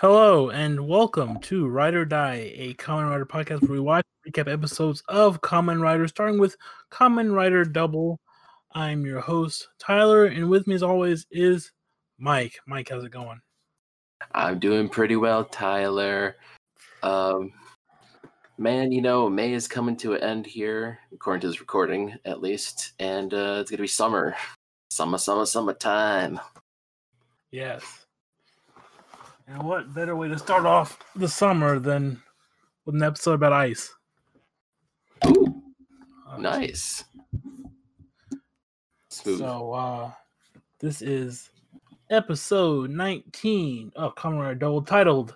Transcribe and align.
Hello 0.00 0.48
and 0.48 0.88
welcome 0.88 1.38
to 1.40 1.68
Ride 1.68 1.92
or 1.92 2.06
Die, 2.06 2.52
a 2.54 2.72
Kamen 2.72 3.10
Rider 3.10 3.26
podcast 3.26 3.60
where 3.60 3.72
we 3.72 3.80
watch 3.80 4.06
and 4.24 4.32
recap 4.32 4.50
episodes 4.50 5.02
of 5.08 5.42
Kamen 5.42 5.78
Rider, 5.78 6.08
starting 6.08 6.40
with 6.40 6.56
Kamen 6.90 7.34
Rider 7.34 7.66
Double. 7.66 8.18
I'm 8.72 9.04
your 9.04 9.20
host, 9.20 9.68
Tyler, 9.78 10.24
and 10.24 10.48
with 10.48 10.66
me 10.66 10.74
as 10.74 10.82
always 10.82 11.26
is 11.30 11.72
Mike. 12.18 12.60
Mike, 12.66 12.88
how's 12.88 13.04
it 13.04 13.10
going? 13.10 13.42
I'm 14.32 14.58
doing 14.58 14.88
pretty 14.88 15.16
well, 15.16 15.44
Tyler. 15.44 16.36
Um, 17.02 17.52
man, 18.56 18.92
you 18.92 19.02
know, 19.02 19.28
May 19.28 19.52
is 19.52 19.68
coming 19.68 19.98
to 19.98 20.14
an 20.14 20.22
end 20.22 20.46
here, 20.46 20.98
according 21.12 21.42
to 21.42 21.48
this 21.48 21.60
recording, 21.60 22.16
at 22.24 22.40
least, 22.40 22.92
and 23.00 23.34
uh, 23.34 23.58
it's 23.60 23.70
gonna 23.70 23.82
be 23.82 23.86
summer, 23.86 24.34
summer, 24.88 25.18
summer, 25.18 25.44
summertime. 25.44 26.40
Yes. 27.50 28.06
And 29.50 29.62
what 29.64 29.92
better 29.92 30.14
way 30.14 30.28
to 30.28 30.38
start 30.38 30.64
off 30.64 30.96
the 31.16 31.26
summer 31.26 31.80
than 31.80 32.22
with 32.84 32.94
an 32.94 33.02
episode 33.02 33.32
about 33.32 33.52
ice? 33.52 33.92
Ooh, 35.26 35.60
Uh, 36.28 36.36
nice. 36.36 37.02
Smooth. 39.08 39.40
So, 39.40 39.72
uh, 39.72 40.12
this 40.78 41.02
is 41.02 41.50
episode 42.10 42.90
19 42.90 43.90
of 43.96 44.14
Kamen 44.14 44.40
Rider 44.40 44.54
Double 44.54 44.82
titled 44.82 45.34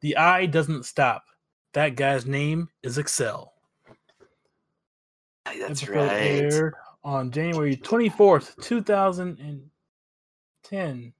The 0.00 0.16
Eye 0.16 0.46
Doesn't 0.46 0.84
Stop. 0.84 1.24
That 1.72 1.96
guy's 1.96 2.24
name 2.24 2.68
is 2.84 2.98
Accel. 2.98 3.48
That's 5.44 5.82
episode 5.82 5.96
right. 5.96 6.12
aired 6.12 6.74
on 7.02 7.32
January 7.32 7.76
24th, 7.76 8.62
2010. 8.62 11.12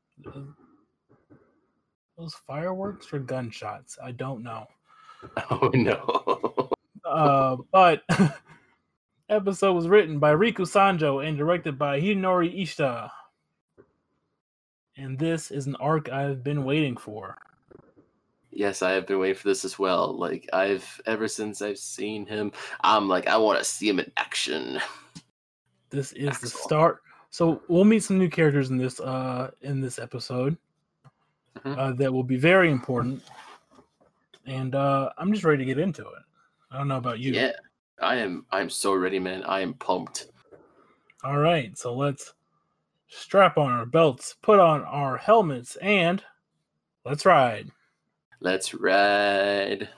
Those 2.18 2.34
fireworks 2.34 3.12
or 3.12 3.18
gunshots? 3.18 3.98
I 4.02 4.12
don't 4.12 4.42
know. 4.42 4.66
Oh 5.50 5.70
no. 5.74 6.70
Uh, 7.04 7.56
but 7.72 8.02
episode 9.28 9.72
was 9.72 9.88
written 9.88 10.18
by 10.20 10.32
Riku 10.32 10.60
Sanjo 10.60 11.26
and 11.26 11.36
directed 11.36 11.78
by 11.78 12.00
Hidenori 12.00 12.60
Ishita. 12.62 13.10
And 14.96 15.18
this 15.18 15.50
is 15.50 15.66
an 15.66 15.74
arc 15.76 16.10
I've 16.10 16.44
been 16.44 16.64
waiting 16.64 16.96
for. 16.96 17.36
yes, 18.52 18.82
I 18.82 18.92
have 18.92 19.06
been 19.06 19.18
waiting 19.18 19.36
for 19.36 19.48
this 19.48 19.64
as 19.64 19.78
well. 19.78 20.16
Like 20.16 20.48
I've 20.52 21.00
ever 21.06 21.26
since 21.28 21.60
I've 21.60 21.78
seen 21.78 22.26
him, 22.26 22.52
I'm 22.82 23.08
like, 23.08 23.26
I 23.26 23.36
want 23.38 23.58
to 23.58 23.64
see 23.64 23.88
him 23.88 23.98
in 23.98 24.12
action. 24.16 24.78
This 25.90 26.12
is 26.12 26.38
the 26.40 26.48
start. 26.48 27.02
So 27.30 27.62
we'll 27.68 27.84
meet 27.84 28.02
some 28.04 28.18
new 28.18 28.28
characters 28.28 28.70
in 28.70 28.76
this 28.76 29.00
uh 29.00 29.50
in 29.62 29.80
this 29.80 29.98
episode 29.98 30.56
Mhm. 31.64 31.78
uh, 31.78 31.92
that 31.92 32.12
will 32.12 32.24
be 32.24 32.36
very 32.36 32.70
important. 32.70 33.22
And 34.46 34.74
uh 34.74 35.10
I'm 35.18 35.32
just 35.32 35.44
ready 35.44 35.58
to 35.58 35.64
get 35.64 35.78
into 35.78 36.02
it. 36.02 36.22
I 36.70 36.78
don't 36.78 36.88
know 36.88 36.96
about 36.98 37.18
you. 37.18 37.32
Yeah, 37.32 37.52
I 38.00 38.16
am. 38.16 38.46
I'm 38.50 38.70
so 38.70 38.94
ready, 38.94 39.18
man. 39.18 39.42
I 39.44 39.60
am 39.60 39.74
pumped. 39.74 40.26
All 41.24 41.38
right, 41.38 41.76
so 41.76 41.94
let's 41.94 42.34
strap 43.08 43.56
on 43.58 43.72
our 43.72 43.86
belts, 43.86 44.36
put 44.42 44.60
on 44.60 44.82
our 44.84 45.16
helmets, 45.16 45.76
and 45.76 46.22
let's 47.04 47.24
ride. 47.24 47.70
Let's 48.40 48.74
ride. 48.74 49.88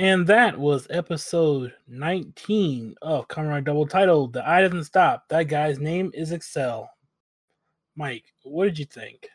And 0.00 0.28
that 0.28 0.56
was 0.56 0.86
episode 0.90 1.74
19 1.88 2.94
of 3.02 3.26
Kamen 3.26 3.48
Rider 3.48 3.62
Double 3.62 3.86
titled 3.86 4.32
The 4.32 4.48
Eye 4.48 4.60
Doesn't 4.62 4.84
Stop. 4.84 5.28
That 5.28 5.48
guy's 5.48 5.80
name 5.80 6.12
is 6.14 6.30
Accel. 6.30 6.86
Mike, 7.96 8.32
what 8.44 8.66
did 8.66 8.78
you 8.78 8.84
think? 8.84 9.28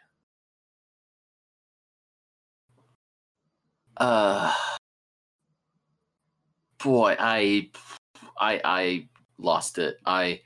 Uh 3.97 4.53
boy, 6.81 7.15
I 7.19 7.69
I 8.39 8.61
I 8.63 9.07
lost 9.37 9.77
it. 9.79 9.97
I 10.05 10.39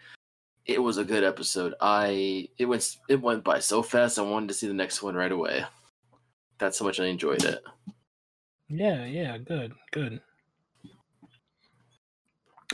it 0.66 0.82
was 0.82 0.98
a 0.98 1.06
good 1.06 1.24
episode. 1.24 1.76
I 1.80 2.50
it 2.58 2.66
went 2.66 2.98
it 3.08 3.22
went 3.22 3.44
by 3.44 3.60
so 3.60 3.84
fast 3.84 4.18
I 4.18 4.24
wanted 4.24 4.48
to 4.48 4.56
see 4.56 4.68
the 4.68 4.74
next 4.74 5.04
one 5.04 5.14
right 5.16 5.32
away. 5.32 5.64
That's 6.58 6.80
how 6.80 6.88
much 6.88 7.00
I 7.00 7.06
enjoyed 7.06 7.44
it. 7.44 7.64
Yeah, 8.70 9.06
yeah, 9.06 9.38
good, 9.38 9.74
good. 9.92 10.20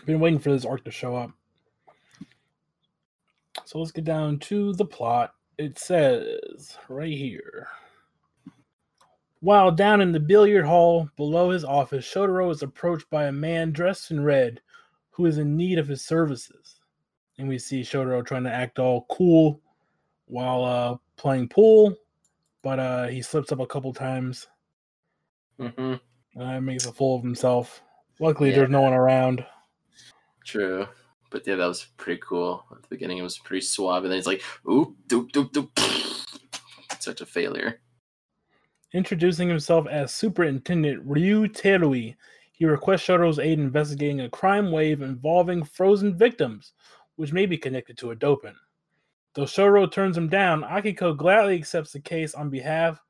Been 0.05 0.19
waiting 0.19 0.39
for 0.39 0.51
this 0.51 0.65
arc 0.65 0.83
to 0.85 0.91
show 0.91 1.15
up. 1.15 1.31
So 3.65 3.79
let's 3.79 3.91
get 3.91 4.03
down 4.03 4.39
to 4.39 4.73
the 4.73 4.85
plot. 4.85 5.33
It 5.57 5.77
says 5.77 6.77
right 6.89 7.15
here. 7.15 7.67
While 9.39 9.71
down 9.71 10.01
in 10.01 10.11
the 10.11 10.19
billiard 10.19 10.65
hall 10.65 11.09
below 11.15 11.51
his 11.51 11.63
office, 11.63 12.05
Shotaro 12.05 12.49
is 12.51 12.63
approached 12.63 13.09
by 13.09 13.25
a 13.25 13.31
man 13.31 13.71
dressed 13.71 14.09
in 14.09 14.23
red 14.23 14.61
who 15.11 15.25
is 15.25 15.37
in 15.37 15.55
need 15.55 15.77
of 15.77 15.87
his 15.87 16.03
services. 16.03 16.79
And 17.37 17.47
we 17.47 17.59
see 17.59 17.81
Shotaro 17.81 18.25
trying 18.25 18.45
to 18.45 18.53
act 18.53 18.79
all 18.79 19.05
cool 19.11 19.61
while 20.25 20.63
uh, 20.63 20.97
playing 21.17 21.49
pool, 21.49 21.93
but 22.63 22.79
uh, 22.79 23.07
he 23.07 23.21
slips 23.21 23.51
up 23.51 23.59
a 23.59 23.67
couple 23.67 23.93
times. 23.93 24.47
Hmm 25.59 25.93
Uh, 26.39 26.59
makes 26.61 26.85
a 26.85 26.91
fool 26.93 27.15
of 27.17 27.23
himself. 27.23 27.81
Luckily, 28.19 28.49
Yeah. 28.49 28.57
there's 28.57 28.69
no 28.69 28.81
one 28.81 28.93
around. 28.93 29.45
True. 30.45 30.87
But 31.29 31.45
yeah, 31.47 31.55
that 31.55 31.65
was 31.67 31.85
pretty 31.97 32.21
cool. 32.23 32.63
At 32.71 32.81
the 32.83 32.87
beginning 32.89 33.17
it 33.17 33.23
was 33.23 33.37
pretty 33.39 33.61
suave 33.65 34.03
and 34.03 34.11
then 34.11 34.17
it's 34.19 34.27
like 34.27 34.43
oop 34.69 34.95
doop 35.07 35.31
doop 35.31 35.51
doop 35.51 37.01
such 37.01 37.21
a 37.21 37.25
failure. 37.25 37.79
Introducing 38.93 39.49
himself 39.49 39.87
as 39.87 40.13
Superintendent 40.13 41.01
Ryu 41.05 41.47
Terui, 41.47 42.15
he 42.51 42.65
requests 42.65 43.01
Shotaro's 43.07 43.39
aid 43.39 43.57
in 43.57 43.65
investigating 43.65 44.21
a 44.21 44.29
crime 44.29 44.71
wave 44.71 45.01
involving 45.01 45.63
frozen 45.63 46.15
victims, 46.15 46.73
which 47.15 47.33
may 47.33 47.47
be 47.47 47.57
connected 47.57 47.97
to 47.97 48.11
a 48.11 48.15
dopant. 48.15 48.55
Though 49.33 49.45
Shotaro 49.45 49.91
turns 49.91 50.15
him 50.15 50.29
down, 50.29 50.61
Akiko 50.61 51.17
gladly 51.17 51.55
accepts 51.55 51.91
the 51.91 51.99
case 51.99 52.35
on 52.35 52.51
behalf 52.51 53.02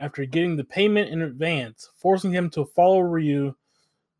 after 0.00 0.24
getting 0.24 0.56
the 0.56 0.64
payment 0.64 1.10
in 1.10 1.22
advance, 1.22 1.90
forcing 1.96 2.32
him 2.32 2.50
to 2.50 2.64
follow 2.64 3.00
Ryu 3.00 3.54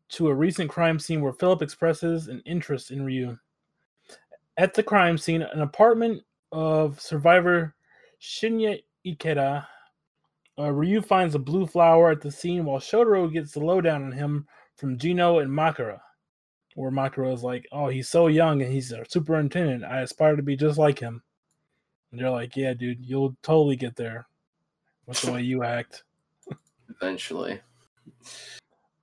to 0.09 0.29
a 0.29 0.33
recent 0.33 0.69
crime 0.69 0.99
scene 0.99 1.21
where 1.21 1.33
Philip 1.33 1.61
expresses 1.61 2.27
an 2.27 2.41
interest 2.45 2.91
in 2.91 3.03
Ryu. 3.03 3.37
At 4.57 4.73
the 4.73 4.83
crime 4.83 5.17
scene, 5.17 5.41
an 5.41 5.61
apartment 5.61 6.23
of 6.51 6.99
survivor 6.99 7.75
Shinya 8.21 8.81
Ikeda 9.05 9.65
uh, 10.59 10.71
Ryu 10.71 11.01
finds 11.01 11.35
a 11.35 11.39
blue 11.39 11.67
flower 11.67 12.09
at 12.09 12.21
the 12.21 12.31
scene 12.31 12.65
while 12.65 12.79
Shotaro 12.79 13.31
gets 13.31 13.51
the 13.51 13.59
lowdown 13.59 14.03
on 14.03 14.11
him 14.11 14.47
from 14.75 14.97
Jinno 14.97 15.41
and 15.41 15.51
Makura. 15.51 15.99
Where 16.73 16.91
Makura 16.91 17.33
is 17.33 17.43
like, 17.43 17.67
Oh, 17.71 17.87
he's 17.87 18.09
so 18.09 18.27
young 18.27 18.61
and 18.61 18.71
he's 18.71 18.91
a 18.91 19.05
superintendent. 19.07 19.83
I 19.83 20.01
aspire 20.01 20.35
to 20.35 20.41
be 20.41 20.55
just 20.55 20.79
like 20.79 20.99
him. 20.99 21.21
And 22.11 22.19
they're 22.19 22.31
like, 22.31 22.55
Yeah, 22.55 22.73
dude, 22.73 23.05
you'll 23.05 23.35
totally 23.43 23.75
get 23.75 23.95
there 23.95 24.27
with 25.07 25.21
the 25.21 25.31
way 25.31 25.41
you 25.41 25.63
act. 25.63 26.03
Eventually. 27.01 27.59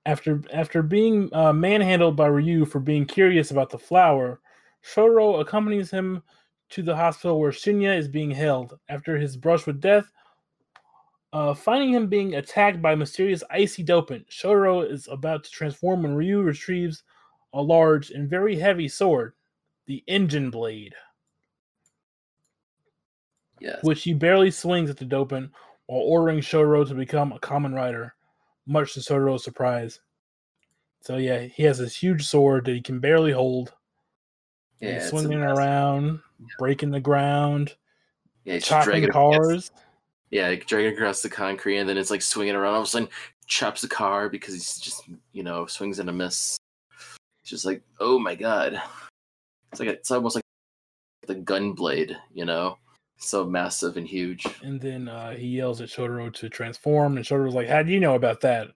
After 0.05 0.41
after 0.53 0.81
being 0.81 1.33
uh, 1.33 1.51
manhandled 1.51 2.15
by 2.15 2.27
Ryu 2.27 2.65
for 2.65 2.79
being 2.79 3.05
curious 3.05 3.51
about 3.51 3.71
the 3.71 3.79
flower, 3.79 4.39
Shotaro 4.83 5.41
accompanies 5.41 5.89
him 5.89 6.21
to 6.69 6.83
the 6.83 6.95
hospital 6.95 7.39
where 7.39 7.51
Shinya 7.51 7.97
is 7.97 8.07
being 8.07 8.31
held. 8.31 8.79
After 8.87 9.17
his 9.17 9.35
brush 9.35 9.65
with 9.65 9.81
death, 9.81 10.11
uh, 11.33 11.53
finding 11.53 11.91
him 11.93 12.07
being 12.07 12.35
attacked 12.35 12.81
by 12.81 12.93
mysterious 12.95 13.43
icy 13.49 13.83
dopant, 13.83 14.27
Shotaro 14.29 14.89
is 14.89 15.07
about 15.11 15.43
to 15.43 15.51
transform 15.51 16.03
when 16.03 16.15
Ryu 16.15 16.41
retrieves 16.41 17.03
a 17.53 17.61
large 17.61 18.11
and 18.11 18.29
very 18.29 18.57
heavy 18.57 18.87
sword, 18.87 19.33
the 19.87 20.03
Engine 20.07 20.51
Blade, 20.51 20.93
Yes. 23.59 23.79
which 23.81 24.03
he 24.03 24.13
barely 24.13 24.51
swings 24.51 24.89
at 24.89 24.97
the 24.97 25.05
dopant 25.05 25.49
while 25.87 26.01
ordering 26.01 26.39
Shotaro 26.39 26.87
to 26.87 26.95
become 26.95 27.31
a 27.31 27.39
Kamen 27.39 27.73
Rider, 27.73 28.15
much 28.65 28.93
to 28.93 28.99
Shotaro's 28.99 29.43
surprise. 29.43 29.99
So 31.01 31.17
yeah, 31.17 31.41
he 31.41 31.63
has 31.63 31.77
this 31.77 31.95
huge 31.95 32.25
sword 32.25 32.65
that 32.65 32.73
he 32.73 32.81
can 32.81 32.99
barely 32.99 33.31
hold. 33.31 33.73
yeah, 34.79 34.95
He's 34.95 35.09
swinging 35.09 35.43
around, 35.43 36.19
breaking 36.57 36.91
the 36.91 36.99
ground, 36.99 37.75
Yeah, 38.43 38.59
chopping 38.59 39.07
cars. 39.09 39.71
Yeah, 40.31 40.47
like 40.47 40.65
dragging 40.65 40.93
across 40.93 41.21
the 41.21 41.29
concrete, 41.29 41.77
and 41.77 41.87
then 41.87 41.97
it's 41.97 42.09
like 42.09 42.23
swinging 42.23 42.55
around. 42.55 42.73
All 42.73 42.81
of 42.81 42.87
a 42.87 42.89
sudden, 42.89 43.09
chops 43.45 43.83
a 43.83 43.87
car 43.87 44.27
because 44.29 44.55
he's 44.55 44.79
just 44.79 45.03
you 45.31 45.43
know 45.43 45.67
swings 45.67 45.99
and 45.99 46.09
a 46.09 46.13
miss. 46.13 46.57
It's 47.41 47.51
just 47.51 47.65
like, 47.65 47.83
oh 47.99 48.17
my 48.17 48.33
god, 48.33 48.81
it's 49.71 49.79
like 49.79 49.89
a, 49.89 49.93
it's 49.93 50.09
almost 50.09 50.35
like 50.35 50.43
the 51.27 51.35
gun 51.35 51.73
blade, 51.73 52.17
you 52.33 52.45
know. 52.45 52.79
So 53.17 53.45
massive 53.45 53.97
and 53.97 54.07
huge. 54.07 54.45
And 54.61 54.79
then 54.79 55.07
uh, 55.07 55.31
he 55.31 55.47
yells 55.47 55.81
at 55.81 55.89
Shotaro 55.89 56.33
to 56.33 56.49
transform, 56.49 57.17
and 57.17 57.25
Shotaro's 57.25 57.55
like, 57.55 57.67
"How 57.67 57.81
do 57.81 57.91
you 57.91 57.99
know 57.99 58.15
about 58.15 58.41
that?" 58.41 58.67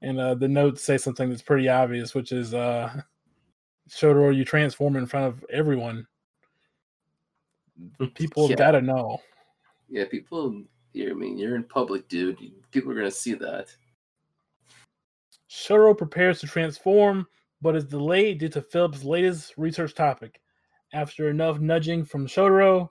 And 0.00 0.18
uh, 0.20 0.34
the 0.34 0.48
notes 0.48 0.82
say 0.82 0.96
something 0.96 1.28
that's 1.28 1.42
pretty 1.42 1.68
obvious, 1.68 2.14
which 2.14 2.30
is, 2.32 2.54
uh, 2.54 3.00
"Shotaro, 3.90 4.34
you 4.34 4.44
transform 4.44 4.96
in 4.96 5.06
front 5.06 5.26
of 5.26 5.44
everyone. 5.50 6.06
People 8.14 8.48
Yeah. 8.48 8.56
gotta 8.56 8.80
know." 8.80 9.18
Yeah, 9.88 10.04
people. 10.06 10.62
I 10.96 11.12
mean, 11.12 11.36
you're 11.36 11.56
in 11.56 11.64
public, 11.64 12.06
dude. 12.08 12.38
People 12.70 12.92
are 12.92 12.94
gonna 12.94 13.10
see 13.10 13.34
that. 13.34 13.74
Shotaro 15.50 15.96
prepares 15.98 16.40
to 16.40 16.46
transform, 16.46 17.26
but 17.60 17.76
is 17.76 17.84
delayed 17.84 18.38
due 18.38 18.48
to 18.50 18.62
Philip's 18.62 19.04
latest 19.04 19.54
research 19.56 19.94
topic. 19.94 20.40
After 20.92 21.28
enough 21.28 21.58
nudging 21.58 22.04
from 22.04 22.26
Shotaro, 22.26 22.88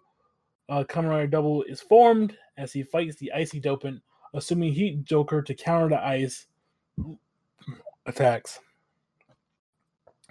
uh, 0.74 0.84
Kamen 0.84 1.10
Rider 1.10 1.28
Double 1.28 1.62
is 1.64 1.82
formed 1.82 2.36
as 2.58 2.74
he 2.74 2.82
fights 2.82 3.16
the 3.18 3.32
Icy 3.32 3.62
Dopant, 3.62 4.02
assuming 4.34 4.74
Heat 4.74 5.04
Joker 5.04 5.42
to 5.44 5.54
counter 5.54 5.90
the 5.90 6.04
ice 6.04 6.48
attacks. 8.08 8.60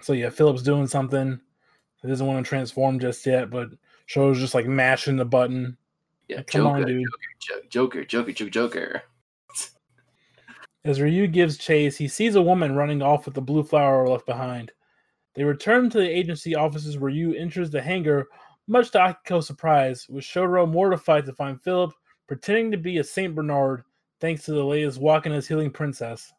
So 0.01 0.11
yeah, 0.11 0.29
Philip's 0.29 0.61
doing 0.61 0.87
something. 0.87 1.39
He 2.01 2.07
doesn't 2.09 2.27
want 2.27 2.43
to 2.43 2.49
transform 2.49 2.99
just 2.99 3.25
yet, 3.25 3.49
but 3.49 3.69
shows 4.05 4.37
just 4.37 4.53
like 4.53 4.65
mashing 4.65 5.15
the 5.15 5.23
button. 5.23 5.77
Yeah, 6.27 6.37
Like, 6.37 6.47
come 6.47 6.63
Joker, 6.63 6.75
on, 6.75 6.85
dude. 6.85 7.05
Joker, 7.39 7.67
Joker, 7.69 8.03
Joker, 8.05 8.31
Joker, 8.33 8.49
Joker. 8.49 9.01
As 10.83 10.99
Ryu 10.99 11.27
gives 11.27 11.57
chase, 11.57 11.95
he 11.95 12.09
sees 12.09 12.35
a 12.35 12.41
woman 12.41 12.75
running 12.75 13.01
off 13.01 13.25
with 13.25 13.35
the 13.35 13.41
blue 13.41 13.63
flower 13.63 14.05
left 14.09 14.25
behind. 14.25 14.73
They 15.35 15.45
return 15.45 15.89
to 15.89 15.99
the 15.99 16.09
agency 16.09 16.55
offices 16.55 16.97
where 16.97 17.11
Ryu 17.11 17.33
enters 17.33 17.71
the 17.71 17.81
hangar, 17.81 18.27
much 18.67 18.91
to 18.91 18.99
Akiko's 18.99 19.47
surprise, 19.47 20.07
with 20.09 20.23
Shotaro 20.23 20.69
mortified 20.69 21.25
to 21.25 21.33
find 21.33 21.61
Philip 21.61 21.93
pretending 22.27 22.71
to 22.71 22.77
be 22.77 22.97
a 22.97 23.03
Saint 23.03 23.35
Bernard 23.35 23.83
thanks 24.19 24.43
to 24.45 24.53
the 24.53 24.63
latest 24.63 24.99
walking 24.99 25.33
as 25.33 25.47
healing 25.47 25.71
princess. 25.71 26.33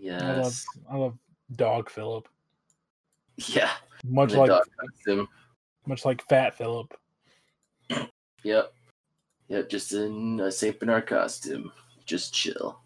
I 0.00 0.10
love, 0.10 0.36
Yes. 0.44 0.66
I 0.90 0.96
love 0.96 1.18
dog 1.56 1.90
Philip. 1.90 2.28
Yeah. 3.36 3.70
Much 4.04 4.34
like 4.34 4.50
much 5.86 6.04
like 6.04 6.26
fat 6.28 6.54
Philip. 6.54 6.92
Yep. 8.42 8.72
Yep, 9.48 9.68
just 9.68 9.92
in 9.92 10.40
a 10.40 10.50
Saint 10.50 10.80
Bernard 10.80 11.06
costume. 11.06 11.70
Just 12.04 12.34
chill. 12.34 12.80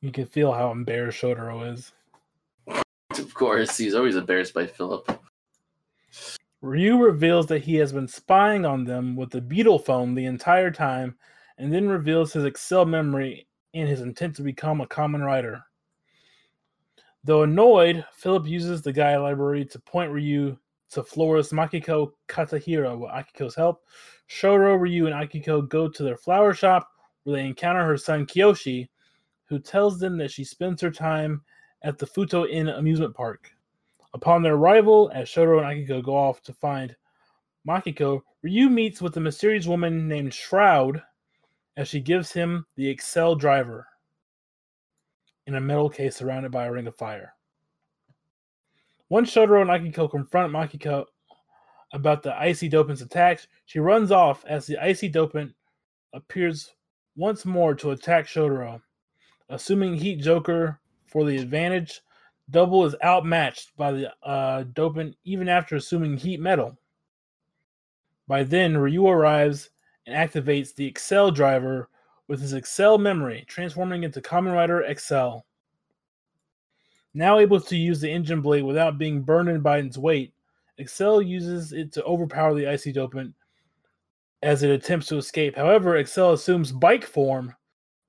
You 0.00 0.12
can 0.12 0.26
feel 0.26 0.52
how 0.52 0.70
embarrassed 0.70 1.20
Shotaro 1.20 1.72
is. 1.72 1.92
Of 3.18 3.34
course, 3.34 3.76
he's 3.76 3.94
always 3.94 4.16
embarrassed 4.16 4.54
by 4.54 4.66
Philip. 4.66 5.20
Ryu 6.66 6.98
reveals 6.98 7.46
that 7.46 7.62
he 7.62 7.76
has 7.76 7.92
been 7.92 8.08
spying 8.08 8.66
on 8.66 8.82
them 8.82 9.14
with 9.14 9.30
the 9.30 9.40
Beetle 9.40 9.78
phone 9.78 10.14
the 10.14 10.24
entire 10.24 10.72
time, 10.72 11.16
and 11.58 11.72
then 11.72 11.88
reveals 11.88 12.32
his 12.32 12.42
Accel 12.42 12.86
memory 12.86 13.46
and 13.72 13.88
his 13.88 14.00
intent 14.00 14.34
to 14.36 14.42
become 14.42 14.80
a 14.80 14.86
Kamen 14.86 15.24
Rider. 15.24 15.62
Though 17.22 17.44
annoyed, 17.44 18.04
Philip 18.12 18.46
uses 18.46 18.82
the 18.82 18.92
Gaia 18.92 19.22
library 19.22 19.64
to 19.66 19.78
point 19.78 20.10
Ryu 20.10 20.58
to 20.90 21.02
florist 21.04 21.52
Makiko 21.52 22.12
Katahira 22.28 22.98
with 22.98 23.10
Akiko's 23.10 23.54
help. 23.54 23.84
Shotaro, 24.28 24.78
Ryu, 24.78 25.06
and 25.06 25.14
Akiko 25.14 25.68
go 25.68 25.88
to 25.88 26.02
their 26.02 26.16
flower 26.16 26.52
shop 26.52 26.90
where 27.22 27.36
they 27.36 27.46
encounter 27.46 27.84
her 27.84 27.96
son 27.96 28.26
Kiyoshi, 28.26 28.88
who 29.44 29.60
tells 29.60 30.00
them 30.00 30.18
that 30.18 30.32
she 30.32 30.42
spends 30.42 30.82
her 30.82 30.90
time 30.90 31.42
at 31.82 31.96
the 31.96 32.06
Futo 32.06 32.48
Inn 32.48 32.68
amusement 32.68 33.14
park. 33.14 33.55
Upon 34.16 34.40
their 34.40 34.54
arrival, 34.54 35.10
as 35.12 35.28
Shotaro 35.28 35.62
and 35.62 35.86
Akiko 35.86 36.02
go 36.02 36.16
off 36.16 36.40
to 36.44 36.54
find 36.54 36.96
Makiko, 37.68 38.22
Ryu 38.42 38.70
meets 38.70 39.02
with 39.02 39.14
a 39.18 39.20
mysterious 39.20 39.66
woman 39.66 40.08
named 40.08 40.32
Shroud 40.32 41.02
as 41.76 41.86
she 41.88 42.00
gives 42.00 42.32
him 42.32 42.64
the 42.76 42.94
Accel 42.96 43.38
driver 43.38 43.86
in 45.46 45.56
a 45.56 45.60
metal 45.60 45.90
case 45.90 46.16
surrounded 46.16 46.50
by 46.50 46.64
a 46.64 46.72
ring 46.72 46.86
of 46.86 46.96
fire. 46.96 47.34
Once 49.10 49.30
Shotaro 49.34 49.60
and 49.60 49.68
Akiko 49.68 50.10
confront 50.10 50.50
Makiko 50.50 51.04
about 51.92 52.22
the 52.22 52.34
Icy 52.40 52.70
Dopant's 52.70 53.02
attacks, 53.02 53.46
she 53.66 53.80
runs 53.80 54.10
off 54.10 54.46
as 54.46 54.64
the 54.64 54.82
Icy 54.82 55.12
Dopant 55.12 55.52
appears 56.14 56.72
once 57.16 57.44
more 57.44 57.74
to 57.74 57.90
attack 57.90 58.26
Shotaro. 58.26 58.80
Assuming 59.50 59.94
Heat 59.94 60.22
Joker 60.22 60.80
for 61.04 61.26
the 61.26 61.36
advantage, 61.36 62.00
Double 62.50 62.84
is 62.84 62.94
outmatched 63.04 63.76
by 63.76 63.92
the 63.92 64.12
uh, 64.22 64.64
Dopant 64.64 65.14
even 65.24 65.48
after 65.48 65.76
assuming 65.76 66.16
Heat 66.16 66.40
Metal. 66.40 66.76
By 68.28 68.42
then, 68.44 68.76
Ryu 68.76 69.06
arrives 69.06 69.70
and 70.06 70.14
activates 70.14 70.74
the 70.74 70.90
Accel 70.90 71.34
driver 71.34 71.88
with 72.28 72.40
his 72.40 72.54
Accel 72.54 73.00
memory, 73.00 73.44
transforming 73.48 74.04
into 74.04 74.20
Kamen 74.20 74.52
Rider 74.52 74.84
Accel. 74.88 75.42
Now 77.14 77.38
able 77.38 77.60
to 77.60 77.76
use 77.76 78.00
the 78.00 78.10
engine 78.10 78.40
blade 78.40 78.64
without 78.64 78.98
being 78.98 79.22
burdened 79.22 79.62
by 79.62 79.78
its 79.78 79.96
weight, 79.96 80.32
Accel 80.78 81.26
uses 81.26 81.72
it 81.72 81.92
to 81.92 82.04
overpower 82.04 82.54
the 82.54 82.68
Icy 82.68 82.92
Dopant 82.92 83.32
as 84.42 84.62
it 84.62 84.70
attempts 84.70 85.06
to 85.06 85.16
escape. 85.16 85.56
However, 85.56 85.94
Accel 85.94 86.34
assumes 86.34 86.72
bike 86.72 87.04
form 87.04 87.54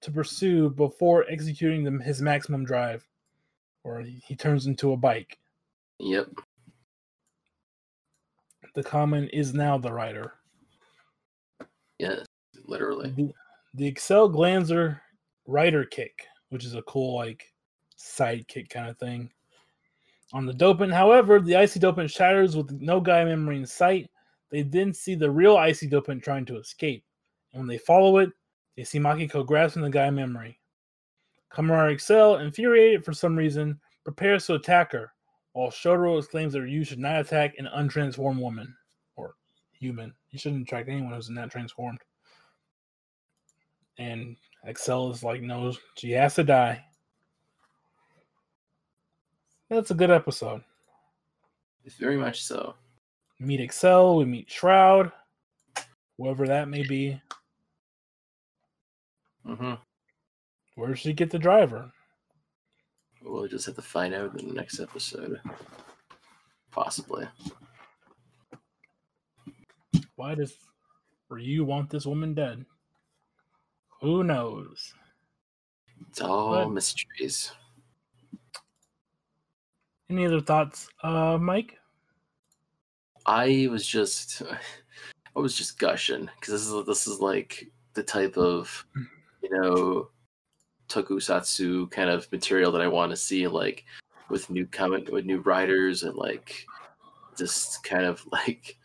to 0.01 0.11
pursue 0.11 0.69
before 0.71 1.25
executing 1.29 1.83
the, 1.83 2.03
his 2.03 2.21
maximum 2.21 2.65
drive, 2.65 3.07
or 3.83 4.01
he, 4.01 4.35
turns 4.35 4.65
into 4.65 4.91
a 4.91 4.97
bike. 4.97 5.38
Yep. 6.00 6.29
The 8.75 8.83
common 8.83 9.29
is 9.29 9.53
now 9.53 9.77
the 9.77 9.91
rider. 9.91 10.33
Yes. 12.00 12.25
Literally. 12.65 13.12
The, 13.12 13.31
the 13.74 13.91
Accel 13.91 14.31
Granzer 14.33 15.00
rider 15.45 15.85
kick, 15.85 16.27
which 16.50 16.65
is 16.65 16.75
a 16.75 16.81
cool 16.83 17.15
like 17.15 17.53
sidekick 17.97 18.69
kind 18.69 18.89
of 18.89 18.97
thing. 18.97 19.31
On 20.33 20.45
the 20.45 20.53
dopant, 20.53 20.94
however, 20.94 21.39
the 21.39 21.56
icy 21.56 21.80
dopant 21.80 22.12
shatters 22.12 22.56
with 22.56 22.71
no 22.71 23.00
Gaia 23.00 23.25
memory 23.25 23.57
in 23.57 23.65
sight. 23.65 24.09
They 24.51 24.62
then 24.62 24.94
see 24.94 25.15
the 25.15 25.31
real 25.31 25.57
icy 25.57 25.89
dopant 25.89 26.21
trying 26.21 26.45
to 26.45 26.57
escape. 26.57 27.03
And 27.53 27.62
when 27.62 27.68
they 27.68 27.77
follow 27.77 28.18
it, 28.18 28.30
they 28.75 28.83
see 28.83 29.00
Makiko 29.00 29.45
grasping 29.45 29.83
the 29.83 29.89
Gaia 29.89 30.12
memory. 30.12 30.59
Kamen 31.53 31.71
Rider 31.71 31.95
Accel, 31.95 32.41
infuriated 32.44 33.05
for 33.05 33.13
some 33.13 33.35
reason, 33.35 33.79
prepares 34.03 34.45
to 34.47 34.55
attack 34.55 34.91
her, 34.91 35.11
while 35.53 35.69
Shotaro 35.69 36.19
exclaims 36.19 36.53
that 36.53 36.61
Ryu 36.61 36.83
should 36.83 36.99
not 36.99 37.19
attack 37.19 37.55
an 37.57 37.67
untransformed 37.75 38.39
woman 38.39 38.75
or 39.15 39.35
human. 39.71 40.13
He 40.27 40.38
shouldn't 40.38 40.67
attack 40.67 40.85
anyone 40.88 41.13
who's 41.13 41.29
not 41.29 41.51
transformed. 41.51 41.99
And 43.97 44.35
Accel 44.67 45.11
is 45.11 45.23
like, 45.23 45.41
no, 45.41 45.73
she 45.95 46.11
has 46.11 46.35
to 46.35 46.44
die. 46.44 46.83
That's 49.69 49.92
a 49.92 49.95
good 49.95 50.11
episode. 50.11 50.61
It's 51.83 51.95
very 51.95 52.18
much 52.18 52.44
so. 52.44 52.75
Meet 53.39 53.69
Accel, 53.69 54.18
we 54.18 54.25
meet 54.25 54.49
Shroud, 54.49 55.11
whoever 56.18 56.47
that 56.47 56.69
may 56.69 56.83
be. 56.83 57.21
hmm 59.45 59.73
Where 60.77 60.89
does 60.89 60.99
she 60.99 61.11
get 61.11 61.31
the 61.31 61.39
driver? 61.39 61.91
We'll 63.23 63.47
just 63.47 63.65
have 63.65 63.73
to 63.77 63.81
find 63.81 64.13
out 64.13 64.39
in 64.39 64.47
the 64.47 64.53
next 64.53 64.79
episode. 64.79 65.41
Possibly. 66.69 67.27
Why 70.17 70.35
does 70.35 70.53
Ryu 71.29 71.65
want 71.65 71.89
this 71.89 72.05
woman 72.05 72.35
dead? 72.35 72.63
Who 74.01 74.23
knows? 74.23 74.93
It's 76.09 76.21
all 76.21 76.51
But- 76.51 76.69
mysteries. 76.69 77.51
Any 80.11 80.27
other 80.27 80.41
thoughts, 80.41 80.87
uh, 81.01 81.39
Mike? 81.41 81.79
I 83.25 83.67
was 83.71 83.85
just, 83.87 84.43
I 85.35 85.39
was 85.39 85.57
just 85.57 85.79
gushing 85.79 86.29
because 86.39 86.53
this 86.53 86.67
is 86.71 86.85
this 86.85 87.07
is 87.07 87.19
like 87.19 87.67
the 87.95 88.03
type 88.03 88.37
of, 88.37 88.85
you 89.41 89.49
know, 89.49 90.09
tokusatsu 90.89 91.89
kind 91.91 92.09
of 92.09 92.31
material 92.31 92.71
that 92.71 92.81
I 92.81 92.87
want 92.87 93.11
to 93.11 93.17
see, 93.17 93.47
like 93.47 93.85
with 94.29 94.49
new 94.49 94.65
comment 94.65 95.11
with 95.11 95.25
new 95.25 95.39
Riders 95.39 96.03
and 96.03 96.15
like 96.15 96.65
just 97.37 97.83
kind 97.83 98.06
of 98.06 98.25
like 98.31 98.77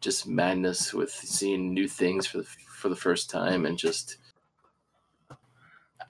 just 0.00 0.26
madness 0.26 0.94
with 0.94 1.10
seeing 1.10 1.74
new 1.74 1.88
things 1.88 2.26
for 2.26 2.38
the 2.38 2.44
for 2.44 2.88
the 2.88 2.96
first 2.96 3.28
time 3.28 3.66
and 3.66 3.76
just 3.76 4.18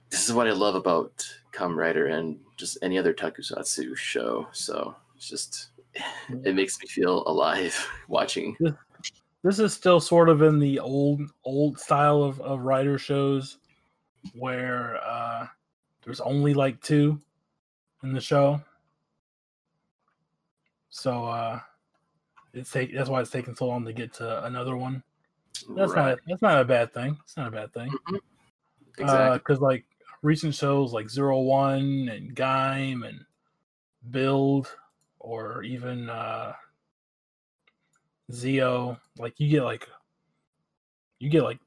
this 0.09 0.27
is 0.27 0.33
what 0.33 0.47
I 0.47 0.51
love 0.51 0.75
about 0.75 1.23
Kamen 1.53 1.75
Rider 1.75 2.07
and 2.07 2.39
just 2.57 2.77
any 2.81 2.97
other 2.97 3.13
tokusatsu 3.13 3.95
show. 3.95 4.47
So 4.51 4.95
it's 5.15 5.29
just 5.29 5.69
it 6.43 6.55
makes 6.55 6.79
me 6.79 6.87
feel 6.87 7.23
alive 7.27 7.87
watching. 8.07 8.55
This 9.43 9.59
is 9.59 9.73
still 9.73 9.99
sort 9.99 10.29
of 10.29 10.41
in 10.41 10.59
the 10.59 10.79
old 10.79 11.21
old 11.43 11.79
style 11.79 12.23
of, 12.23 12.39
of 12.41 12.61
Rider 12.61 12.97
shows 12.97 13.57
where 14.33 14.99
uh 15.05 15.47
there's 16.03 16.21
only 16.21 16.53
like 16.53 16.81
two 16.81 17.19
in 18.03 18.13
the 18.13 18.21
show. 18.21 18.61
So 20.89 21.25
uh 21.25 21.59
it's 22.53 22.71
take 22.71 22.93
that's 22.93 23.09
why 23.09 23.21
it's 23.21 23.29
taking 23.29 23.55
so 23.55 23.67
long 23.67 23.85
to 23.85 23.93
get 23.93 24.13
to 24.15 24.45
another 24.45 24.75
one. 24.77 25.03
That's 25.75 25.93
right. 25.93 26.09
not 26.09 26.19
that's 26.27 26.41
not 26.41 26.61
a 26.61 26.65
bad 26.65 26.93
thing. 26.93 27.17
It's 27.23 27.37
not 27.37 27.47
a 27.47 27.51
bad 27.51 27.73
thing. 27.73 27.89
Mhm. 28.09 28.19
Exactly. 28.97 29.37
Because 29.37 29.59
like 29.59 29.85
recent 30.21 30.55
shows 30.55 30.93
like 30.93 31.09
Zero 31.09 31.39
One 31.39 32.09
and 32.11 32.35
Gaim 32.35 33.07
and 33.07 33.23
Build, 34.11 34.75
or 35.19 35.63
even 35.63 36.09
uh 36.09 36.53
Zi-O, 38.31 38.97
like 39.17 39.39
you 39.39 39.49
get 39.49 39.63
like 39.63 39.87
you 41.19 41.29
get 41.29 41.43
like 41.43 41.59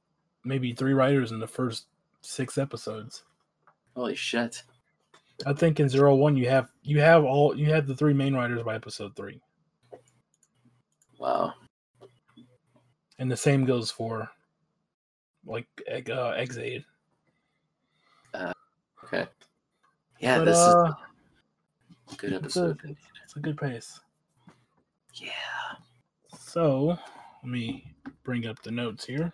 maybe 0.45 0.73
three 0.73 0.95
Riders 0.95 1.33
in 1.33 1.41
the 1.41 1.47
first 1.47 1.87
six 2.23 2.57
episodes. 2.59 3.25
Holy 3.95 4.15
shit. 4.15 4.63
I 5.45 5.53
think 5.53 5.81
in 5.81 5.89
Zero 5.89 6.15
One 6.15 6.37
you 6.37 6.49
have 6.49 6.71
you 6.83 7.01
have 7.01 7.25
all 7.25 7.57
you 7.57 7.71
have 7.73 7.87
the 7.87 7.97
three 7.97 8.15
main 8.15 8.35
Riders 8.35 8.63
by 8.63 8.75
episode 8.77 9.15
three, 9.17 9.41
Wow. 11.19 11.53
and 13.19 13.31
the 13.31 13.37
same 13.37 13.65
goes 13.65 13.91
for 13.91 14.31
like 15.45 15.67
Egg 15.89 16.11
uh, 16.11 16.35
Ex-Aid. 16.37 16.85
Okay. 19.05 19.27
Yeah, 20.21 20.39
But, 20.39 20.45
this 20.45 20.57
uh, 20.59 20.93
is 22.09 22.15
a 22.15 22.17
good 22.17 22.33
it's 22.33 22.57
a, 22.57 22.61
episode. 22.71 22.97
it's 23.25 23.37
a 23.37 23.41
good 23.41 23.59
pace. 23.59 24.01
Yeah. 25.15 25.31
So 26.39 26.87
let 27.43 27.51
me 27.51 27.93
bring 28.23 28.47
up 28.47 28.63
the 28.63 28.71
notes 28.71 29.05
here. 29.05 29.33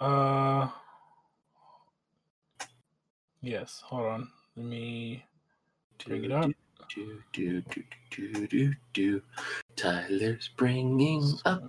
Uh 0.00 0.68
yes, 3.40 3.82
hold 3.84 4.06
on. 4.06 4.28
Let 4.56 4.66
me 4.66 5.24
bring 6.04 6.24
it 6.24 6.32
up. 6.32 6.50
Do, 6.94 7.22
do, 7.32 7.62
do, 7.62 7.82
do, 8.10 8.46
do, 8.46 8.74
do. 8.92 9.22
Tyler's 9.76 10.50
bringing 10.56 11.38
up 11.44 11.62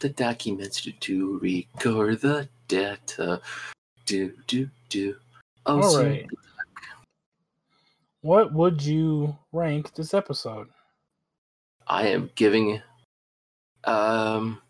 the 0.00 0.08
documents 0.08 0.80
to, 0.82 0.92
to 0.92 1.38
record 1.38 2.20
the 2.20 2.48
data. 2.66 3.40
Do, 4.06 4.32
do, 4.46 4.68
do. 4.88 5.14
Oh, 5.66 5.82
All 5.82 6.02
right. 6.02 6.26
What 8.22 8.52
would 8.52 8.82
you 8.82 9.36
rank 9.52 9.94
this 9.94 10.14
episode? 10.14 10.68
I 11.86 12.08
am 12.08 12.30
giving. 12.34 12.70
It 12.70 12.82
um, 13.84 14.60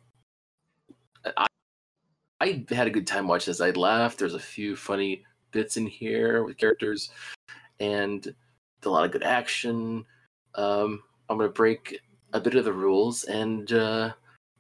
I 1.37 1.47
I 2.41 2.65
had 2.71 2.87
a 2.87 2.91
good 2.91 3.07
time 3.07 3.27
watching 3.29 3.51
this. 3.51 3.61
I 3.61 3.71
laughed. 3.71 4.19
There's 4.19 4.35
a 4.35 4.39
few 4.39 4.77
funny 4.77 5.25
bits 5.53 5.77
in 5.77 5.87
here 5.87 6.45
with 6.45 6.57
characters, 6.57 7.11
and 7.81 8.35
a 8.85 8.89
lot 8.89 9.05
of 9.05 9.11
good 9.13 9.23
action. 9.25 10.05
Um, 10.55 11.03
I'm 11.29 11.39
gonna 11.39 11.51
break 11.51 12.01
a 12.33 12.41
bit 12.41 12.55
of 12.55 12.65
the 12.65 12.73
rules 12.73 13.25
and 13.25 13.73
uh, 13.73 14.13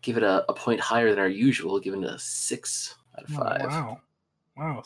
give 0.02 0.16
it 0.16 0.22
a, 0.22 0.44
a 0.50 0.54
point 0.54 0.80
higher 0.80 1.10
than 1.10 1.18
our 1.18 1.28
usual, 1.28 1.80
giving 1.80 2.02
it 2.02 2.10
a 2.10 2.18
six 2.18 2.96
out 3.18 3.24
of 3.24 3.34
Oh, 3.38 3.42
five. 3.42 3.64
wow. 3.64 4.00
Wow. 4.56 4.82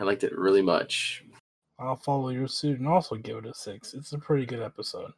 I 0.00 0.04
liked 0.04 0.24
it 0.24 0.36
really 0.36 0.62
much. 0.62 1.24
I'll 1.78 1.96
follow 1.96 2.30
your 2.30 2.48
suit 2.48 2.78
and 2.80 2.88
also 2.88 3.14
give 3.16 3.36
it 3.38 3.46
a 3.46 3.54
six. 3.54 3.94
It's 3.94 4.12
a 4.12 4.18
pretty 4.18 4.46
good 4.46 4.62
episode. 4.62 5.12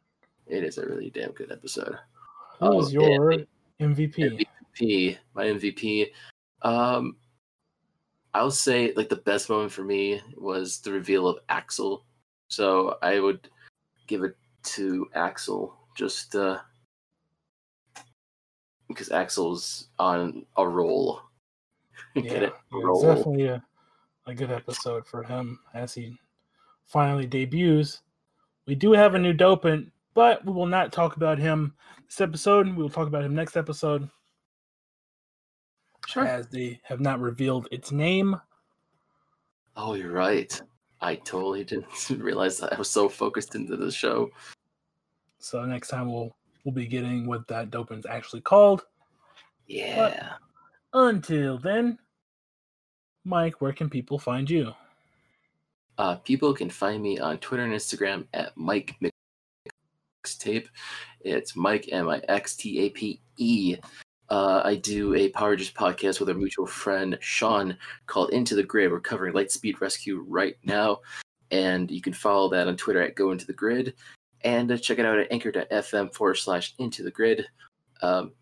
It 0.47 0.63
is 0.63 0.77
a 0.77 0.85
really 0.85 1.09
damn 1.09 1.31
good 1.31 1.51
episode. 1.51 1.97
Who 2.59 2.65
Oh, 2.67 2.75
was 2.77 2.93
your 2.93 3.33
MVP? 3.79 4.45
MVP, 4.79 5.17
my 5.33 5.45
MVP. 5.45 6.07
Um, 6.61 7.17
I'll 8.33 8.51
say 8.51 8.93
like 8.95 9.09
the 9.09 9.15
best 9.15 9.49
moment 9.49 9.71
for 9.71 9.83
me 9.83 10.21
was 10.35 10.79
the 10.79 10.91
reveal 10.91 11.27
of 11.27 11.39
Accel. 11.49 12.01
So 12.49 12.97
I 13.01 13.19
would 13.19 13.49
give 14.07 14.23
it 14.23 14.35
to 14.63 15.09
Accel 15.15 15.73
just 15.95 16.35
uh, 16.35 16.59
because 18.87 19.09
Accel's 19.09 19.87
on 19.99 20.45
a 20.55 20.67
roll. 20.67 21.21
Get 22.15 22.25
yeah, 22.25 22.31
it? 22.31 22.53
yeah, 22.71 22.79
Roll. 22.83 23.01
definitely 23.01 23.47
a, 23.47 23.63
a 24.27 24.35
good 24.35 24.51
episode 24.51 25.05
for 25.05 25.23
him 25.23 25.59
as 25.73 25.93
he 25.93 26.17
finally 26.85 27.25
debuts. 27.25 28.01
We 28.65 28.75
do 28.75 28.91
have 28.91 29.15
a 29.15 29.19
new 29.19 29.33
dopant, 29.33 29.91
but 30.13 30.45
we 30.45 30.53
will 30.53 30.67
not 30.67 30.91
talk 30.91 31.15
about 31.15 31.39
him 31.39 31.73
this 32.07 32.21
episode. 32.21 32.67
We 32.67 32.83
will 32.83 32.89
talk 32.89 33.07
about 33.07 33.23
him 33.23 33.35
next 33.35 33.57
episode 33.57 34.09
Sure. 36.07 36.25
as 36.25 36.47
they 36.47 36.79
have 36.83 37.01
not 37.01 37.19
revealed 37.19 37.67
its 37.69 37.91
name. 37.91 38.39
Oh, 39.75 39.93
you're 39.93 40.13
right. 40.13 40.59
I 41.01 41.15
totally 41.15 41.65
didn't 41.65 42.09
realize 42.17 42.57
that 42.59 42.73
I 42.73 42.77
was 42.77 42.89
so 42.89 43.09
focused 43.09 43.55
into 43.55 43.75
the 43.75 43.91
show. 43.91 44.29
So 45.39 45.63
next 45.65 45.89
time 45.89 46.11
we'll 46.11 46.33
we'll 46.63 46.73
be 46.73 46.87
getting 46.87 47.27
what 47.27 47.47
that 47.49 47.71
dopant's 47.71 48.05
actually 48.05 48.41
called. 48.41 48.85
Yeah. 49.67 50.33
Until 50.93 51.57
then, 51.57 51.99
Mike, 53.25 53.59
where 53.59 53.73
can 53.73 53.89
people 53.89 54.17
find 54.17 54.49
you? 54.49 54.73
Uh, 55.97 56.15
people 56.15 56.53
can 56.53 56.69
find 56.69 57.03
me 57.03 57.19
on 57.19 57.37
Twitter 57.39 57.63
and 57.63 57.73
Instagram 57.73 58.25
at 58.33 58.55
Mike 58.55 58.95
Mixtape. 60.25 60.67
It's 61.19 61.55
Mike 61.55 61.89
M 61.91 62.07
I 62.07 62.21
X 62.29 62.55
T 62.55 62.79
A 62.79 62.89
P 62.91 63.19
E. 63.37 63.75
Uh, 64.29 64.61
I 64.63 64.75
do 64.75 65.15
a 65.15 65.29
Power 65.29 65.51
Rangers 65.51 65.71
podcast 65.71 66.19
with 66.19 66.27
our 66.27 66.35
mutual 66.35 66.65
friend 66.65 67.17
Sean 67.21 67.77
called 68.07 68.31
Into 68.31 68.55
the 68.55 68.63
Grid. 68.63 68.91
We're 68.91 68.99
covering 68.99 69.33
Lightspeed 69.33 69.79
Rescue 69.79 70.25
right 70.27 70.57
now, 70.63 70.99
and 71.49 71.89
you 71.89 72.01
can 72.01 72.13
follow 72.13 72.49
that 72.49 72.67
on 72.67 72.75
Twitter 72.75 73.01
at 73.01 73.15
Go 73.15 73.31
Into 73.31 73.47
the 73.47 73.53
Grid, 73.53 73.93
and 74.41 74.69
uh, 74.69 74.77
check 74.77 74.99
it 74.99 75.05
out 75.05 75.17
at 75.17 75.31
Anchor.fm 75.31 76.13
forward 76.13 76.35
slash 76.35 76.73
Into 76.77 77.03
the 77.03 77.11
Grid. 77.11 77.45
Um, 78.01 78.33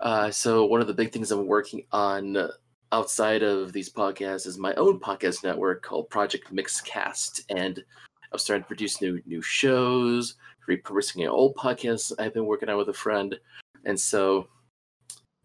uh, 0.00 0.30
so 0.30 0.64
one 0.64 0.80
of 0.80 0.86
the 0.86 0.94
big 0.94 1.12
things 1.12 1.30
I'm 1.30 1.46
working 1.46 1.82
on 1.92 2.48
outside 2.92 3.42
of 3.42 3.72
these 3.72 3.92
podcasts 3.92 4.46
is 4.46 4.56
my 4.56 4.74
own 4.74 4.98
podcast 4.98 5.44
network 5.44 5.82
called 5.82 6.08
Project 6.08 6.52
Mixcast, 6.52 7.42
and 7.50 7.84
I'm 8.32 8.38
starting 8.38 8.62
to 8.62 8.68
produce 8.68 9.02
new 9.02 9.20
new 9.26 9.42
shows, 9.42 10.36
repurposing 10.66 11.28
old 11.28 11.56
podcasts 11.56 12.10
I've 12.18 12.32
been 12.32 12.46
working 12.46 12.70
on 12.70 12.78
with 12.78 12.88
a 12.88 12.94
friend, 12.94 13.38
and 13.84 13.98
so 13.98 14.48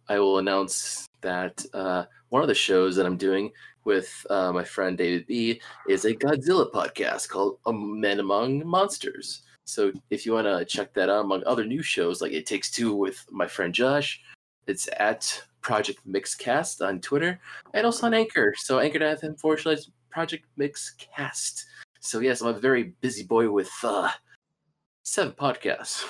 I 0.08 0.20
will 0.20 0.38
announce 0.38 1.08
that 1.22 1.66
uh, 1.74 2.06
one 2.30 2.42
of 2.42 2.48
the 2.48 2.56
shows 2.56 2.96
that 2.96 3.06
I'm 3.06 3.18
doing 3.18 3.52
with 3.86 4.26
uh, 4.30 4.52
my 4.52 4.64
friend 4.64 4.98
David 4.98 5.28
B 5.28 5.62
is 5.88 6.06
a 6.06 6.14
Godzilla 6.14 6.72
podcast 6.72 7.30
called 7.30 7.60
Men 7.68 8.20
Among 8.20 8.66
Monsters. 8.66 9.44
So 9.66 9.92
if 10.10 10.26
you 10.26 10.34
want 10.34 10.46
to 10.46 10.66
check 10.66 10.94
that 10.94 11.10
out 11.10 11.26
among 11.26 11.44
other 11.46 11.66
new 11.66 11.82
shows 11.82 12.22
like 12.22 12.34
It 12.34 12.46
Takes 12.46 12.70
Two 12.70 12.96
with 12.96 13.26
my 13.32 13.48
friend 13.48 13.74
Josh, 13.74 14.22
it's 14.68 14.88
at 15.00 15.42
Project 15.62 16.00
Mixcast 16.08 16.88
on 16.88 17.02
Twitter 17.02 17.40
and 17.74 17.86
also 17.86 18.06
on 18.06 18.14
Anchor. 18.14 18.54
So 18.58 18.80
anchor.fm 18.80 19.40
forward 19.40 19.62
slash 19.62 19.80
Project 20.12 20.46
Mixcast. 20.60 21.64
So 22.00 22.20
yes, 22.20 22.42
I'm 22.42 22.56
a 22.56 22.60
very 22.60 22.94
busy 23.02 23.24
boy 23.24 23.50
with 23.50 23.72
uh, 23.84 24.10
seven 25.04 25.34
podcasts. 25.34 26.06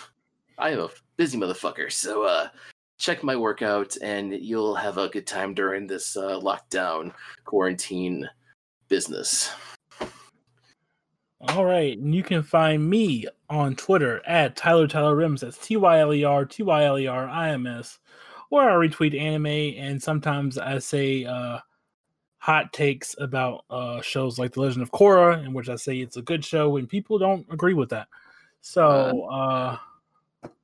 I 0.57 0.69
am 0.71 0.79
a 0.79 0.89
busy 1.17 1.37
motherfucker. 1.37 1.91
So 1.91 2.23
uh, 2.23 2.49
check 2.97 3.23
my 3.23 3.35
workout 3.35 3.95
and 4.01 4.33
you'll 4.33 4.75
have 4.75 4.97
a 4.97 5.09
good 5.09 5.27
time 5.27 5.53
during 5.53 5.87
this 5.87 6.15
uh, 6.15 6.39
lockdown 6.39 7.13
quarantine 7.43 8.27
business. 8.87 9.51
All 11.49 11.65
right, 11.65 11.95
and 11.97 12.15
you 12.15 12.23
can 12.23 12.41
find 12.41 12.89
me 12.89 13.27
on 13.49 13.75
Twitter 13.75 14.21
at 14.25 14.55
Tyler 14.55 14.87
Tyler 14.87 15.15
Rims. 15.15 15.41
That's 15.41 15.57
T 15.57 15.77
Y 15.77 15.99
L 15.99 16.13
E 16.13 16.23
R 16.23 16.45
T 16.45 16.63
Y 16.63 16.83
L 16.85 16.97
E 16.97 17.07
R 17.07 17.27
I 17.27 17.49
M 17.49 17.67
S, 17.67 17.99
where 18.49 18.69
I 18.69 18.87
retweet 18.87 19.19
anime 19.19 19.45
and 19.45 20.01
sometimes 20.01 20.57
I 20.57 20.79
say 20.79 21.25
uh, 21.25 21.59
hot 22.39 22.73
takes 22.73 23.15
about 23.19 23.65
uh, 23.69 24.01
shows 24.01 24.39
like 24.39 24.53
The 24.53 24.61
Legend 24.61 24.83
of 24.83 24.91
Korra, 24.91 25.45
in 25.45 25.53
which 25.53 25.69
I 25.69 25.75
say 25.75 25.97
it's 25.97 26.17
a 26.17 26.21
good 26.21 26.43
show, 26.43 26.77
and 26.77 26.89
people 26.89 27.19
don't 27.19 27.45
agree 27.51 27.73
with 27.73 27.89
that. 27.89 28.07
So, 28.61 29.25
uh, 29.25 29.77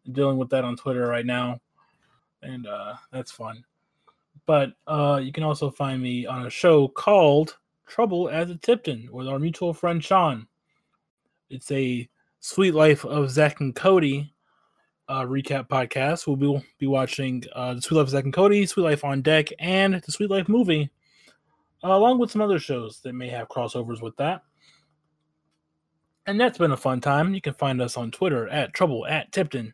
dealing 0.10 0.38
with 0.38 0.50
that 0.50 0.64
on 0.64 0.76
Twitter 0.76 1.08
right 1.08 1.26
now, 1.26 1.60
and 2.42 2.68
uh, 2.68 2.96
that's 3.12 3.32
fun. 3.32 3.64
But 4.46 4.74
uh, 4.88 5.20
you 5.24 5.32
can 5.32 5.44
also 5.44 5.70
find 5.70 6.02
me 6.02 6.26
on 6.26 6.46
a 6.46 6.50
show 6.50 6.88
called 6.88 7.58
Trouble 7.88 8.30
as 8.30 8.50
a 8.50 8.56
Tipton 8.56 9.10
with 9.12 9.28
our 9.28 9.40
mutual 9.40 9.74
friend 9.74 10.04
Sean. 10.04 10.48
It's 11.50 11.72
a 11.72 12.10
Suite 12.40 12.74
Life 12.74 13.06
of 13.06 13.30
Zach 13.30 13.60
and 13.60 13.76
Cody 13.76 14.34
uh, 15.12 15.26
recap 15.26 15.68
podcast. 15.68 16.26
We'll 16.26 16.38
be, 16.38 16.66
be 16.80 16.88
watching 16.88 17.44
uh, 17.54 17.74
the 17.76 17.82
Suite 17.82 17.98
Life 17.98 18.06
of 18.06 18.10
Zach 18.12 18.24
and 18.24 18.34
Cody, 18.34 18.66
Suite 18.66 18.86
Life 18.86 19.04
on 19.04 19.22
Deck, 19.22 19.50
and 19.60 19.96
the 19.96 20.12
Suite 20.12 20.32
Life 20.32 20.48
movie, 20.48 20.90
uh, 21.84 21.90
along 21.90 22.20
with 22.20 22.32
some 22.32 22.42
other 22.42 22.60
shows 22.60 23.02
that 23.02 23.14
may 23.14 23.28
have 23.28 23.50
crossovers 23.50 24.02
with 24.02 24.16
that. 24.18 24.44
And 26.32 26.40
that's 26.40 26.58
been 26.58 26.72
a 26.72 26.78
fun 26.78 27.02
time. 27.02 27.34
You 27.34 27.42
can 27.42 27.56
find 27.56 27.82
us 27.82 27.98
on 27.98 28.10
Twitter 28.10 28.48
at 28.48 28.74
Trouble 28.74 29.06
at 29.06 29.34
Tipton. 29.34 29.74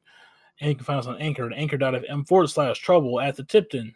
And 0.60 0.70
you 0.70 0.76
can 0.76 0.86
find 0.86 0.98
us 0.98 1.06
on 1.06 1.22
Anchor 1.22 1.46
at 1.46 1.56
anchor.fm 1.56 2.28
forward 2.28 2.48
slash 2.48 2.80
trouble 2.80 3.20
at 3.22 3.36
the 3.36 3.44
Tipton 3.44 3.94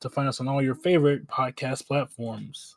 to 0.00 0.10
find 0.10 0.28
us 0.28 0.40
on 0.40 0.48
all 0.48 0.60
your 0.60 0.74
favorite 0.74 1.28
podcast 1.28 1.86
platforms. 1.86 2.74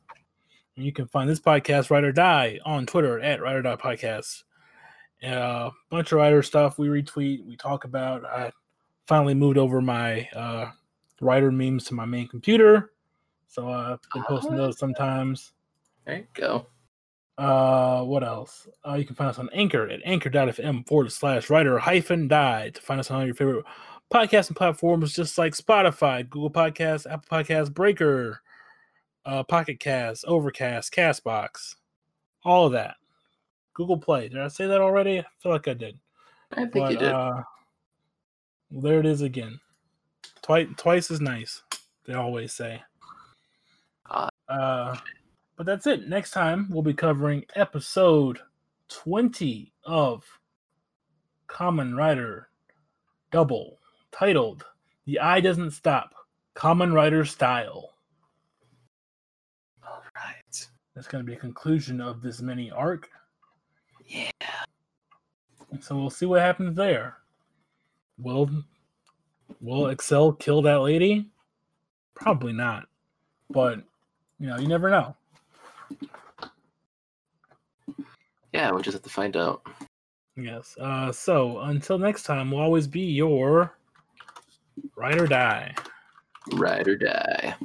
And 0.76 0.86
you 0.86 0.92
can 0.94 1.08
find 1.08 1.28
this 1.28 1.40
podcast, 1.40 1.90
Ride 1.90 2.04
or 2.04 2.12
Die, 2.12 2.60
on 2.64 2.86
Twitter 2.86 3.20
at 3.22 3.42
Ride 3.42 3.56
or 3.56 3.64
Die 3.64 3.76
Podcast. 3.76 4.44
A 5.24 5.34
uh, 5.34 5.72
bunch 5.90 6.12
of 6.12 6.20
Rider 6.20 6.44
stuff 6.44 6.78
we 6.78 6.88
retweet, 6.88 7.44
we 7.44 7.58
talk 7.58 7.86
about. 7.86 8.24
I 8.24 8.52
finally 9.08 9.34
moved 9.34 9.58
over 9.58 9.82
my 9.82 10.30
uh, 10.36 10.70
Rider 11.22 11.52
memes 11.52 11.86
to 11.86 11.96
my 11.96 12.06
main 12.06 12.28
computer. 12.28 12.92
So 13.48 13.68
uh, 13.68 13.94
I've 13.94 14.00
been 14.14 14.26
posting 14.26 14.54
Ah. 14.54 14.58
those 14.58 14.78
sometimes. 14.78 15.54
There 16.06 16.18
you 16.18 16.28
go. 16.36 16.68
Uh, 17.38 18.02
what 18.04 18.24
else? 18.24 18.68
Uh, 18.88 18.94
you 18.94 19.06
can 19.06 19.16
find 19.16 19.30
us 19.30 19.40
on 19.40 19.50
Anchor 19.54 19.90
at 19.90 20.00
anchor.fm 20.06 20.88
forward 20.88 21.12
slash 21.12 21.50
rider 21.50 21.78
hyphen 21.78 22.28
die 22.28 22.70
to 22.70 22.82
find 22.82 23.00
us 23.00 23.12
on 23.12 23.20
all 23.20 23.26
your 23.26 23.36
favorite 23.36 23.66
podcasting 24.14 24.56
platforms, 24.56 25.14
just 25.14 25.38
like 25.38 25.54
Spotify, 25.54 26.28
Google 26.30 26.52
Podcasts, 26.52 27.12
Apple 27.12 27.38
Podcasts, 27.38 27.74
Breaker, 27.74 28.42
uh, 29.26 29.44
Pocket 29.44 29.80
Cast, 29.80 30.24
Overcast, 30.26 30.94
Castbox, 30.94 31.76
all 32.44 32.68
of 32.68 32.72
that. 32.74 32.96
Google 33.74 33.98
Play. 33.98 34.30
Did 34.30 34.40
I 34.40 34.48
say 34.48 34.68
that 34.68 34.80
already? 34.80 35.20
I 35.20 35.26
feel 35.40 35.52
like 35.52 35.68
I 35.68 35.74
did. 35.74 36.00
I 36.54 36.62
think 36.62 36.74
But 36.74 36.92
you 36.94 36.98
did. 37.00 37.12
uh, 37.12 37.44
well, 38.72 38.82
there 38.82 39.00
it 39.02 39.06
is 39.06 39.22
again. 39.22 39.60
Twice, 40.42 40.68
twice 40.78 41.12
as 41.12 41.20
nice. 41.20 41.62
They 42.06 42.14
always 42.14 42.54
say. 42.54 42.82
Uh, 44.48 44.96
but 45.56 45.66
that's 45.66 45.88
it. 45.88 46.08
Next 46.08 46.32
time 46.32 46.68
we'll 46.70 46.84
be 46.84 46.94
covering 46.94 47.46
episode 47.56 48.40
twenty 48.88 49.74
of 49.84 50.24
Kamen 51.48 51.96
Rider 51.96 52.50
Double, 53.32 53.80
titled 54.12 54.66
"The 55.06 55.20
Eye 55.20 55.42
Doesn't 55.42 55.72
Stop." 55.72 56.14
Kamen 56.56 56.94
Rider 56.94 57.26
Style. 57.26 57.96
All 59.86 60.02
right. 60.16 60.68
That's 60.96 61.08
going 61.08 61.24
to 61.24 61.30
be 61.30 61.36
a 61.36 61.40
conclusion 61.40 62.00
of 62.00 62.22
this 62.22 62.42
mini 62.42 62.72
arc. 62.72 63.10
Yeah. 64.08 64.30
So 65.82 65.98
we'll 65.98 66.10
see 66.10 66.26
what 66.26 66.40
happens 66.40 66.78
there. 66.78 67.18
Will 68.18 68.50
Will 69.60 69.94
Accel 69.94 70.40
kill 70.40 70.62
that 70.62 70.80
lady? 70.82 71.28
Probably 72.14 72.54
not. 72.54 72.86
But 73.50 73.80
you 74.40 74.48
know, 74.48 74.58
you 74.58 74.68
never 74.68 74.90
know. 74.90 75.16
Yeah, 78.54 78.72
we'll 78.72 78.82
just 78.82 78.94
have 78.94 79.04
to 79.04 79.10
find 79.10 79.36
out. 79.36 79.66
Yes. 80.38 80.76
Uh 80.80 81.12
so 81.12 81.60
until 81.60 81.98
next 81.98 82.24
time, 82.24 82.52
we'll 82.52 82.62
always 82.62 82.88
be 82.88 83.02
your 83.02 83.78
ride 84.96 85.20
or 85.20 85.28
die. 85.28 85.76
Ride 86.54 86.88
or 86.88 86.98
die. 86.98 87.56